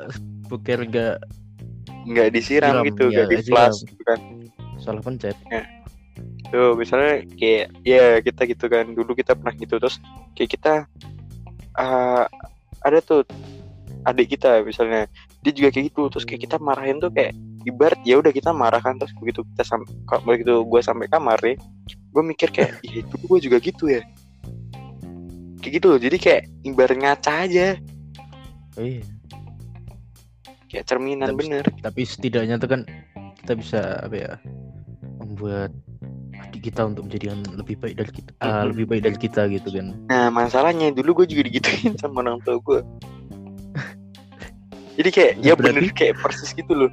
[0.50, 1.16] buker gak
[2.06, 4.18] nggak disiram Siram, gitu nggak di nggak flash gitu kan.
[4.78, 5.36] Salah pencet.
[6.46, 9.98] tuh misalnya kayak ya kita gitu kan dulu kita pernah gitu terus
[10.38, 10.74] kayak kita
[11.74, 12.24] eh,
[12.86, 13.26] ada tuh
[14.06, 15.10] adik kita misalnya
[15.42, 17.34] dia juga kayak gitu terus kayak kita marahin tuh kayak
[17.66, 19.90] ibarat ya udah kita marahkan terus begitu kita sampai
[20.22, 21.58] begitu gue sampai kamar ya
[21.90, 24.02] gue mikir kayak iya itu gue juga gitu ya.
[25.60, 27.68] Kayak gitu loh jadi kayak ibarat ngaca aja.
[28.78, 29.02] Oh, iya.
[30.66, 32.80] Kayak cerminan Tapi- bener Tapi setidaknya tuh kan
[33.40, 34.32] kita bisa apa ya
[35.20, 35.70] membuat
[36.36, 38.64] adik kita untuk menjadi yang lebih baik dari kita, Mhm.
[38.70, 39.86] lebih baik dari kita gitu kan.
[40.06, 42.80] Nah masalahnya dulu gue juga digituin sama orang tua gue.
[44.96, 46.90] Jadi kayak ya Berarti- bener kayak persis gitu loh.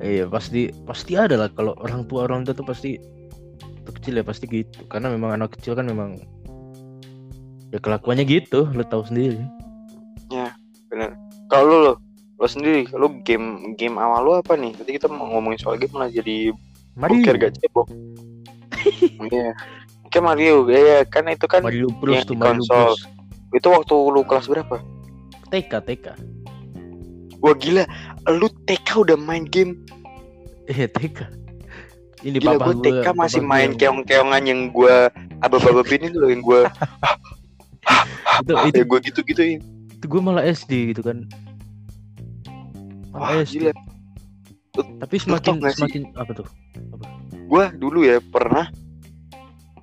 [0.00, 2.96] Iya pasti pasti ada lah kalau orang tua orang tua tuh pasti
[3.60, 6.16] waktu kecil ya pasti gitu karena memang anak kecil kan memang
[7.68, 9.36] ya kelakuannya gitu lo tahu sendiri.
[11.50, 11.92] Kalau lo,
[12.38, 14.70] lo sendiri, lo game game awal lo apa nih?
[14.72, 16.54] Nanti kita mau ngomongin soal game malah jadi
[16.94, 17.86] Mario poker gak cebok.
[19.22, 19.52] Iya.
[20.08, 22.88] Kayak Mario, ya kan itu kan Mario Bros yang tuh Mario konsol.
[22.88, 23.02] Bros
[23.52, 24.76] itu waktu lu kelas berapa?
[25.48, 26.06] TK TK
[27.40, 27.84] Wah gila,
[28.30, 29.82] lu TK udah main game.
[30.64, 31.18] eh TK
[32.20, 34.94] ini Gila gue gua- TK masih papa main gua- keong-keongan yang gue
[35.40, 36.60] abab-ababin itu loh yang gue
[38.40, 39.60] itu itu ya gue gitu-gituin.
[40.00, 41.28] Itu gue malah SD gitu kan.
[43.12, 43.72] Wah SD gila.
[44.96, 45.76] tapi semakin sih?
[45.76, 46.48] semakin apa tuh?
[47.52, 48.72] Gue dulu ya pernah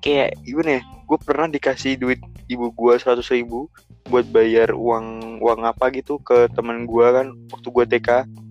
[0.02, 0.82] kayak gimana ya?
[1.06, 2.18] Gue pernah dikasih duit
[2.50, 3.70] ibu gue seratus ribu
[4.10, 8.08] buat bayar uang uang apa gitu ke teman gue kan waktu gue TK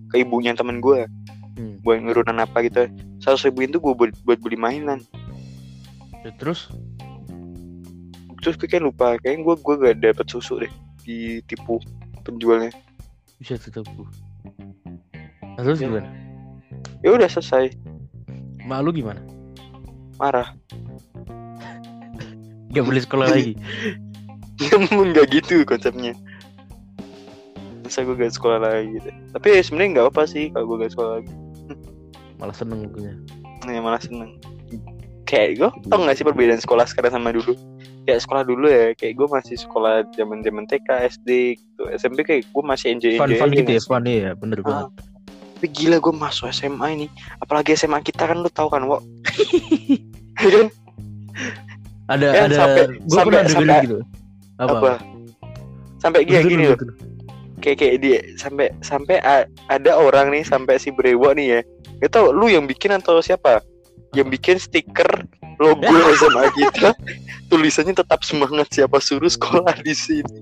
[0.08, 1.04] ke ibunya teman gue
[1.58, 1.74] Hmm.
[1.82, 2.86] buat ngurunan apa gitu.
[3.18, 5.02] seratus ribu itu gue buat, buat beli mainan.
[6.22, 6.70] Ya, terus?
[8.38, 10.70] Terus gue kayak lupa kayak gue gue gak dapet susu deh
[11.08, 11.80] ditipu
[12.20, 12.68] penjualnya.
[13.40, 13.88] Bisa tetap
[15.40, 15.88] nah, terus Ya.
[15.88, 16.08] gimana?
[17.00, 17.72] Ya udah selesai.
[18.68, 19.24] Mak lu gimana?
[20.20, 20.52] Marah.
[22.76, 23.56] Gak boleh sekolah lagi.
[24.60, 26.12] Ya emang nggak gitu konsepnya.
[27.80, 29.08] Masa gue gak sekolah lagi gitu.
[29.32, 31.32] tapi ya sebenarnya nggak apa sih kalau gue gak sekolah lagi.
[32.36, 33.16] Malah seneng punya
[33.64, 34.36] ya malah seneng.
[35.24, 37.56] Kayak gue tau gak sih perbedaan sekolah sekarang sama dulu
[38.08, 41.82] kayak sekolah dulu ya kayak gue masih sekolah zaman zaman TK SD gitu.
[41.92, 43.70] SMP kayak gue masih enjoy fun enjoy fun aja gitu.
[43.70, 44.88] ya fun ya bener Ah, banget
[45.52, 47.06] tapi gila gue masuk SMA ini.
[47.36, 49.02] Apalagi SMA kita kan lu tahu kan Wok?
[50.38, 50.66] Ya kan?
[52.08, 53.98] Ada Ya, ada sampai- gue sampai- pernah sampai- gitu.
[54.56, 54.92] apa, apa?
[55.98, 56.64] Sampai gini gini.
[56.64, 56.90] loh betul.
[57.58, 59.18] kayak kayak dia sampai sampai
[59.66, 61.60] ada orang nih sampai si Brewo nih ya.
[61.98, 63.58] Gak tau lu yang bikin atau siapa?
[64.14, 65.26] Yang bikin stiker
[65.62, 66.90] logo SMA kita
[67.48, 70.36] tulisannya tetap semangat siapa suruh sekolah di sini.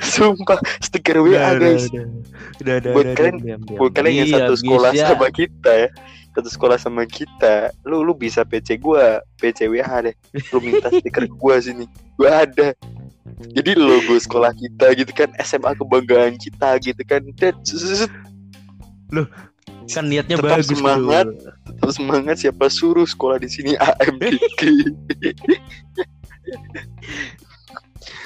[0.00, 1.88] Sumpah stiker WA guys.
[1.90, 2.06] udah.
[2.60, 5.08] Udah, udah, Buat udah, kalian- buat kalian yang Iya, satu sekolah guys, ya.
[5.10, 5.88] sama kita ya.
[6.30, 7.54] Satu sekolah sama kita.
[7.82, 10.14] Lu lu bisa PC gua PC WA deh.
[10.52, 11.88] Lu minta stiker gua sini.
[12.14, 12.70] Gua ada.
[13.50, 15.32] Jadi logo sekolah kita gitu kan.
[15.40, 17.22] SMA kebanggaan kita gitu kan.
[17.64, 18.06] Zzz,
[19.90, 21.26] kan niatnya Tetap bagus semangat.
[21.66, 23.74] tetap semangat siapa suruh sekolah di sini?
[24.00, 24.60] AMDK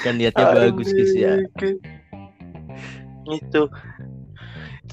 [0.04, 1.40] kan niatnya bagus guys ya.
[3.24, 3.72] Itu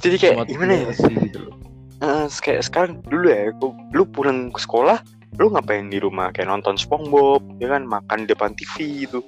[0.01, 1.19] jadi kayak Motivasi gimana ya?
[1.27, 1.55] gitu loh.
[2.01, 3.53] Eh, kayak sekarang dulu ya
[3.93, 5.03] lu pulang ke sekolah
[5.37, 6.31] lu ngapain di rumah?
[6.33, 7.83] Kayak nonton SpongeBob ya kan?
[7.85, 9.19] Makan di depan TV gitu.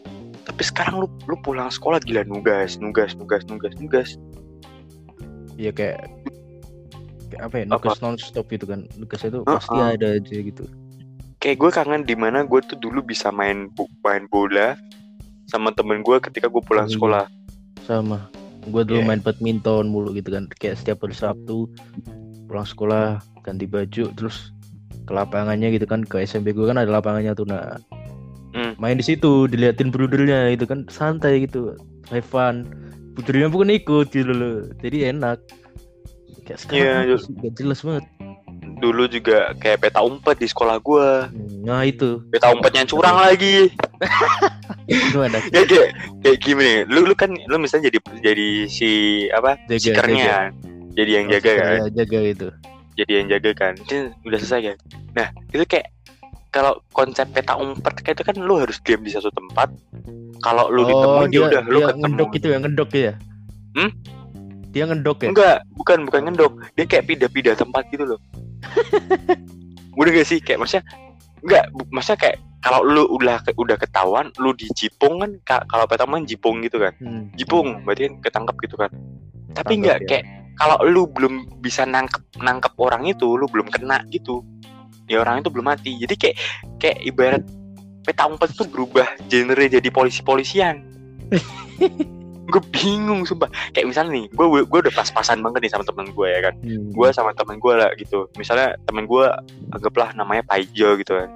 [0.43, 4.10] Tapi sekarang lu lu pulang sekolah gila nugas nugas nugas nugas nugas.
[5.60, 6.10] Iya kayak
[7.39, 8.86] apa ya nugas non stop gitu kan.
[9.00, 9.93] Nugasnya tuh Ah, pasti ah.
[9.96, 10.65] ada aja gitu.
[11.39, 13.67] Kayak gue kangen di mana gue tuh dulu bisa main
[14.02, 14.80] main bola
[15.52, 16.93] sama temen gue ketika gue pulang iya.
[16.96, 17.26] sekolah.
[17.84, 18.32] Sama.
[18.72, 19.08] Gue dulu Iya.
[19.12, 20.48] main badminton mulu gitu kan.
[20.60, 21.67] Kayak setiap hari Sabtu
[22.48, 24.56] pulang sekolah ganti baju terus
[25.04, 26.08] ke lapangannya gitu kan.
[26.08, 27.76] Ke SMP gue kan ada lapangannya tuh nah.
[28.54, 28.78] Hmm.
[28.78, 30.86] main di situ diliatin brudernya gitu kan.
[30.88, 31.74] Santai gitu.
[32.13, 32.69] Have fun.
[33.17, 34.69] Brudernya pun ikut gitu loh.
[34.80, 35.41] Jadi enak
[36.43, 37.15] kayak sekarang Iya, iya.
[37.17, 37.32] sih?
[37.34, 38.06] Gak jelas banget.
[38.75, 41.08] Dulu juga kayak peta umpet di sekolah gue
[41.63, 42.19] nah itu.
[42.27, 43.71] Peta umpetnya curang lagi.
[45.13, 45.88] Gimana ya kayak
[46.19, 48.91] kayak gimana lu lu kan lu misalnya jadi jadi si
[49.32, 50.51] apa jaga sikernya
[50.91, 51.63] jadi yang Oh, jaga kan?
[51.63, 52.47] jaga, jaga itu.
[52.93, 53.73] Jadi yang jaga kan?
[53.79, 54.77] Itu udah selesai kan?
[55.15, 55.88] Nah itu kayak
[56.51, 59.71] kalau konsep peta umpet kayak itu kan lu harus diam di satu tempat.
[60.38, 62.01] Kalau lu ditemuin ya udah lu dia ketemu.
[62.03, 63.13] ngendok itu ya ngendok ya?
[63.73, 63.89] Hmm?
[64.74, 65.30] Dia ngendok ya?
[65.30, 66.52] Enggak bukan bukan ngendok.
[66.74, 68.20] Dia kayak pindah-pindah tempat gitu loh.
[70.00, 70.42] Udah gak sih?
[70.42, 70.86] Kayak maksudnya
[71.46, 76.10] enggak maksudnya kayak kalau lu udah udah ketahuan lu di jipung kan ka- kalau peta
[76.10, 76.96] main jipung gitu kan?
[76.98, 77.30] Hmm.
[77.38, 78.90] jipung berarti kan ketangkep gitu kan?
[79.54, 80.08] Tapi enggak ya.
[80.10, 80.26] kayak
[80.58, 84.42] kalau lu belum bisa nangkep nangkep orang itu lu belum kena gitu.
[85.06, 86.00] Ya orang itu belum mati.
[86.00, 86.36] Jadi kayak
[86.80, 87.44] kayak ibarat
[88.04, 90.84] peta umpet itu berubah genre jadi polisi polisian
[92.47, 93.47] gue bingung sumpah.
[93.71, 96.53] Kayak misalnya nih gue gue udah pas-pasan banget nih sama temen gue ya kan.
[96.60, 96.91] Hmm.
[96.91, 98.27] gue sama temen gue lah gitu.
[98.36, 99.25] Misalnya temen gue
[99.71, 101.29] anggaplah namanya Paijo gitu kan.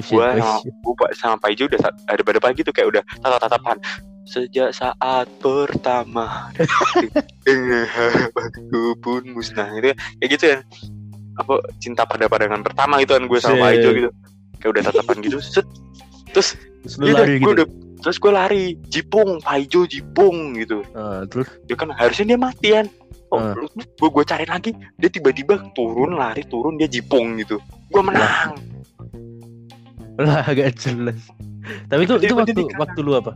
[0.00, 3.78] Gue sama gue sama Paijo udah ada pada pagi tuh kayak udah tatap tatapan
[4.24, 6.48] sejak saat pertama
[7.92, 10.60] harapanku pun musnah gitu kayak gitu kan.
[11.34, 13.64] Apa cinta pada pandangan pertama gitu kan gue sama Buset.
[13.68, 14.10] Paijo gitu.
[14.62, 15.66] Kayak udah tatapan gitu set.
[16.32, 17.50] Terus Terus lu Iya, lari gitu.
[17.50, 22.68] udah- terus gue lari jipung Paijo jipung gitu Ah, terus dia kan harusnya dia mati
[22.70, 22.84] kan
[23.30, 23.56] oh, Ah.
[23.74, 27.56] gue gue cari lagi dia tiba-tiba turun lari turun dia jipung gitu
[27.88, 28.52] gue menang
[30.14, 31.18] lah agak jelas.
[31.88, 33.34] Tapi itu itu waktu waktu lu apa?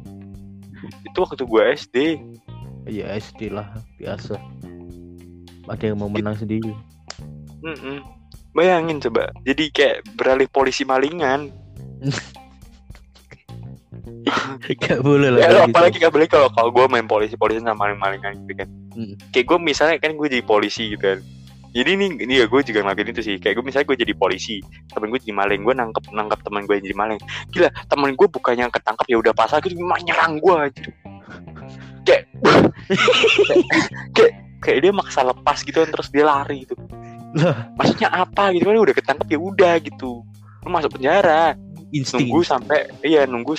[1.03, 1.97] itu waktu gue SD
[2.87, 4.37] Ya SD lah biasa.
[5.67, 6.71] Ada yang mau menang sendiri.
[7.59, 8.01] Mm-mm.
[8.51, 11.51] bayangin coba jadi kayak beralih polisi malingan
[14.85, 15.41] Gak boleh lah.
[15.41, 15.73] ya, gitu.
[15.73, 18.69] apalagi gak boleh kalau kalau gue main polisi polisi sama maling malingan gitu kan.
[18.99, 19.15] Mm.
[19.31, 21.19] kayak gue misalnya kan gue jadi polisi gitu kan.
[21.69, 23.37] Jadi ini ini ya gue juga ngelakuin itu sih.
[23.39, 24.59] Kayak gue misalnya gue jadi polisi
[24.91, 27.21] temen gue jadi maling gue nangkep nangkep temen gue yang jadi maling.
[27.55, 30.89] Gila temen gue bukannya ketangkep ya udah pasal gitu malah nyerang gue aja
[32.09, 32.25] kayak
[34.17, 34.33] kayak
[34.65, 36.75] kayak dia maksa lepas gitu kan terus dia lari gitu.
[37.37, 40.25] Lah, maksudnya apa gitu kan udah ketangkep ya udah gitu.
[40.65, 41.55] Lu masuk penjara
[41.91, 42.27] insting.
[42.29, 43.55] nunggu sampai iya nunggu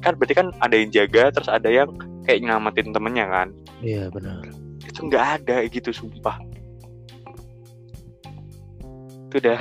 [0.00, 1.88] kan berarti kan ada yang jaga terus ada yang
[2.22, 4.42] kayak nyelamatin temennya kan Iya benar.
[4.82, 6.36] itu nggak ada gitu sumpah
[9.28, 9.60] itu dah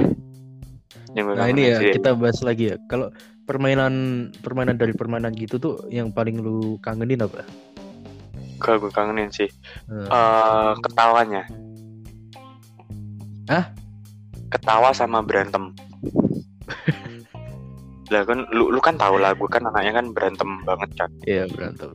[1.11, 1.91] yang Nah ini ya sih.
[1.97, 2.75] kita bahas lagi ya.
[2.85, 3.09] Kalau
[3.43, 3.93] permainan
[4.39, 7.41] permainan dari permainan gitu tuh yang paling lu kangenin apa?
[8.61, 9.49] Kalau gue kangenin sih
[9.89, 11.43] Eh, eh ketawanya.
[13.49, 13.71] Hah?
[14.47, 15.73] Ketawa sama berantem.
[18.13, 21.09] lah kan lu lu kan tahu lah gue kan anaknya kan berantem banget kan.
[21.25, 21.91] Iya berantem.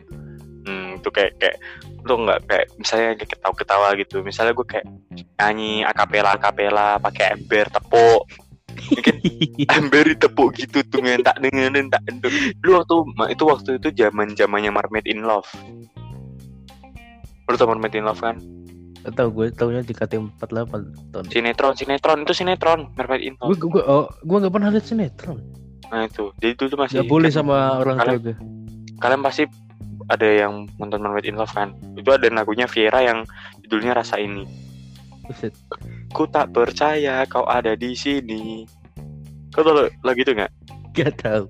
[0.62, 1.56] Hmm, itu kayak kayak
[2.06, 4.16] lu nggak kayak misalnya kayak ketawa-ketawa gitu.
[4.22, 4.86] Misalnya gue kayak
[5.38, 8.22] nyanyi akapela akapela pakai ember tepuk.
[8.72, 9.14] Mungkin
[9.78, 12.02] ember ditepuk gitu tuh ngentak dengan tak
[12.64, 12.94] Lu waktu
[13.32, 15.48] itu waktu itu zaman zamannya Mermaid in Love.
[17.50, 18.40] Lu tau Mermaid in Love kan?
[19.02, 20.72] Gak tau gue taunya di KT48
[21.10, 21.26] tahun.
[21.26, 23.60] Sinetron, sinetron itu sinetron Mermaid in Gue Love.
[23.60, 25.38] gue oh, gue nggak pernah lihat sinetron.
[25.90, 28.36] Nah itu, jadi itu tuh masih Gak boleh kan, sama orang tua kalian- gue.
[28.98, 29.42] kalian pasti
[30.06, 31.72] ada yang nonton Mermaid in Love kan?
[31.94, 33.24] Itu ada lagunya Viera yang
[33.60, 34.44] judulnya Rasa Ini.
[35.22, 35.54] Buset.
[36.10, 38.66] Ku tak percaya kau ada di sini.
[39.50, 40.52] Kau tau lagu itu nggak?
[40.92, 41.46] Gak tahu.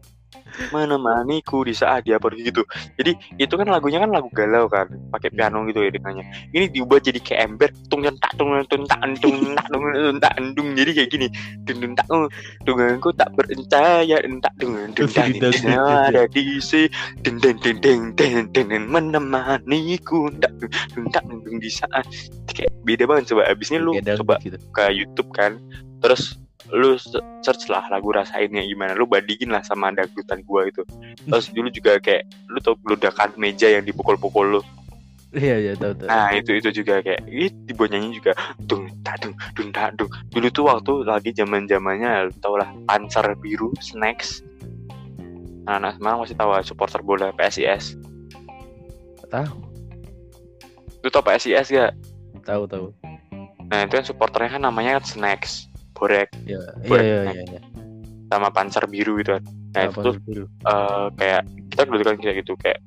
[0.71, 2.62] Menemaniku di saat dia pergi gitu.
[2.99, 6.25] Jadi itu kan lagunya kan lagu galau kan, pakai piano gitu ya dengannya.
[6.53, 9.85] Ini diubah jadi kayak ember, tung tak tung tung tak tung tak tung
[10.21, 11.27] tak tung jadi kayak gini.
[11.65, 12.29] Tung tak tung
[12.65, 16.88] tunganku tak percaya entak tung tung tak ada di si
[17.23, 20.53] deng deng deng deng deng deng deng menemaniku tak
[21.11, 22.05] tak tung di saat
[22.53, 24.59] kayak beda banget coba abisnya lu coba gitu.
[24.73, 25.59] ke YouTube kan
[26.03, 26.37] terus
[26.73, 28.97] lu se- search lah lagu rasainnya gimana.
[28.97, 30.83] Lu bandingin lah sama dangdutan gua itu
[31.29, 34.63] terus dulu juga kayak lu tau ledakan meja yang dipukul-pukul lu?
[35.33, 36.13] Iya iya tahu tahu.
[36.13, 37.49] nah itu itu juga kayak ih
[37.89, 38.37] nyanyi juga
[38.69, 40.09] dung tak dung dung tak dung.
[40.29, 44.45] Dulu tuh waktu lagi zaman zamannya lu tau lah pancar biru snacks.
[45.63, 47.95] Nah, nah sekarang masih tahu supporter bola PSIS
[49.31, 49.57] Tahu.
[51.03, 51.95] lu tau PSIS gak?
[52.43, 52.87] Tahu tahu.
[53.73, 55.72] nah itu kan supporternya kan namanya kan snacks
[56.03, 57.43] borek Ya iya Buat- iya iya.
[57.49, 57.61] iya.
[58.27, 60.45] sama pancar biru gitu kan nah itu Apa tuh dulu?
[60.45, 62.79] eh kayak kita dulu kan kayak gitu kayak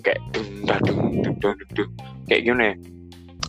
[0.00, 0.86] kayak dung dung
[1.18, 1.88] dung dung dung,
[2.24, 2.76] kayak gimana ya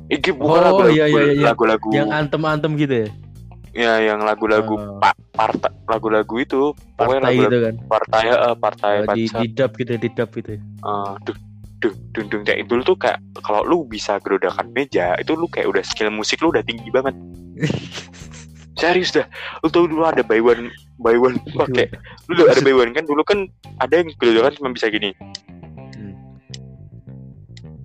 [0.07, 1.45] Iki bukan Oh, lagu-lagu iya, iya, iya.
[1.47, 3.09] lagu-lagu Yang antem-antem gitu ya.
[3.75, 4.99] ya yang lagu-lagu Oh.
[4.99, 6.61] pa- partai lagu-lagu itu
[6.93, 7.75] pokoknya Partai lagu-lagu gitu kan.
[7.85, 10.49] partai eh, partai Oh, di pancar di dub gitu di dub gitu.
[10.51, 10.59] ya.
[10.61, 11.39] eh, dung
[11.75, 15.67] dung dung dung kayak dulu tuh kayak kalau lu bisa gerodakan meja itu lu kayak
[15.67, 17.13] udah skill musik lu udah tinggi banget
[18.75, 19.25] serius dah
[19.63, 21.87] lu tau dulu ada buy one buy one pakai
[22.27, 23.47] lu udah ada buy one kan dulu kan
[23.79, 25.15] ada yang gerodakan cuma bisa gini
[25.95, 26.11] Hmm.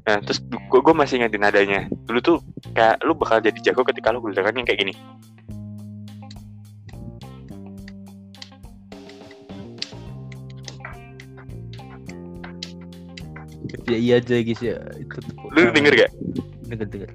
[0.03, 1.87] Nah, terus gue gue masih ingatin nadanya.
[2.11, 2.37] Dulu tuh
[2.75, 4.95] kayak lu bakal jadi jago ketika lu gelodakan yang kayak gini.
[13.87, 14.79] Ya iya aja guys ya.
[14.99, 15.19] Itu
[15.55, 16.11] Lu denger gak?
[16.67, 17.11] Denger denger.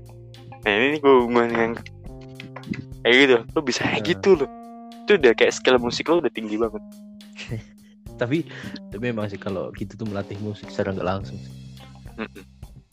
[0.63, 1.15] Nah, ini gue
[1.51, 1.75] yang
[3.05, 3.35] kayak gitu.
[3.53, 4.49] Lu bisa kayak gitu loh.
[5.05, 6.81] Itu udah kayak skill musik lu udah tinggi banget.
[8.15, 8.47] Tapi
[8.89, 11.35] tapi memang sih kalau gitu tuh melatih musik secara nggak langsung.
[11.35, 11.51] sih.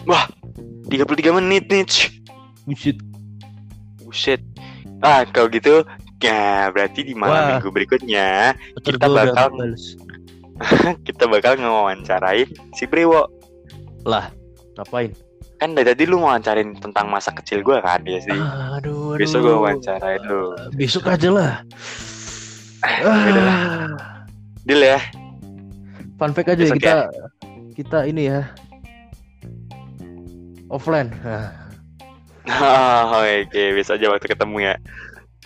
[0.02, 0.26] Wah,
[0.90, 0.98] 33
[1.32, 1.86] menit nih.
[2.66, 2.98] Buset.
[4.02, 4.42] Buset.
[4.98, 5.86] Ah, kalau gitu
[6.18, 7.48] ya berarti di malam Wah.
[7.54, 9.74] minggu berikutnya Kita Tergoda bakal-
[11.06, 13.26] kita bakal ngewawancarain si Brewo.
[14.02, 14.30] Lah,
[14.74, 15.14] ngapain?
[15.62, 18.34] Kan dari tadi lu wawancarain tentang masa kecil gua kan ya sih.
[18.34, 19.22] Aduh, aduh.
[19.22, 20.58] Besok gua wawancarain lu.
[20.74, 21.52] Besok aja lah.
[22.82, 24.18] Ah.
[24.66, 24.98] Deal ya.
[26.18, 26.94] Fun fact aja ya, Besok kita
[27.78, 28.50] kita ini ya
[30.66, 31.14] offline.
[32.42, 34.74] Oh, oke, bisa aja waktu ketemu ya.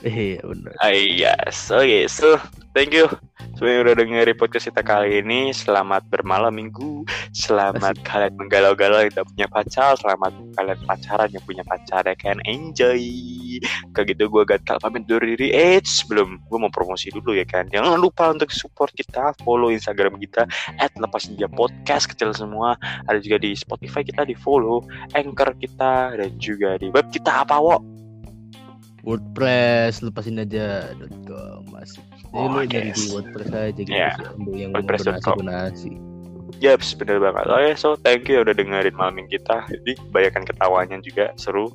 [0.04, 0.74] Iya benar.
[0.82, 2.36] Ah, yes, oke, so
[2.76, 3.08] thank you
[3.56, 5.48] semuanya udah dengerin podcast kita kali ini.
[5.48, 7.08] Selamat bermalam minggu.
[7.32, 9.90] Selamat kalian menggalau-galau yang tidak punya pacar.
[9.96, 13.00] Selamat kalian pacaran yang punya pacar ya kan enjoy.
[13.96, 15.56] Kayak gitu gue gatal pamit dulu diri.
[15.56, 17.64] Eh, sebelum gue mau promosi dulu ya kan.
[17.72, 20.44] Jangan lupa untuk support kita, follow Instagram kita
[21.00, 22.76] @lepasninja podcast kecil semua.
[23.08, 24.84] Ada juga di Spotify kita di follow,
[25.16, 28.05] Anchor kita dan juga di web kita apa wo?
[29.06, 30.90] WordPress lepasin aja
[31.24, 32.02] .com masih.
[32.02, 32.98] Jadi Oh, lu nyari yes.
[32.98, 34.26] di WordPress aja gitu Iya, sih,
[34.58, 35.36] yang mau WordPress.com.
[35.40, 35.92] donasi donasi.
[36.58, 37.44] Yaps, bener banget.
[37.46, 39.66] Oke, so thank you udah dengerin malam minggu kita.
[39.68, 41.70] Jadi kebanyakan ketawanya juga seru.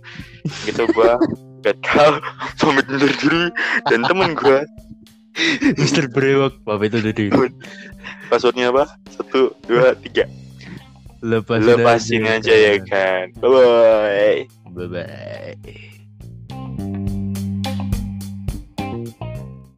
[0.65, 1.15] Gitu gua
[1.63, 2.19] gatal
[2.57, 3.43] pamit undur diri
[3.87, 4.65] dan temen gua
[5.79, 7.25] Mister Brewok, apa itu tadi?
[8.27, 8.99] passwordnya apa?
[9.07, 10.27] Satu, dua, tiga.
[11.21, 13.31] Lepasin, Lepasin aja ya kan.
[13.39, 14.37] Bye bye.
[14.75, 15.90] Bye bye.